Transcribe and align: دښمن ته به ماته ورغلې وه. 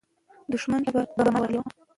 دښمن 0.51 0.81
ته 0.85 0.91
به 0.95 1.01
ماته 1.05 1.19
ورغلې 1.31 1.57
وه. 1.59 1.67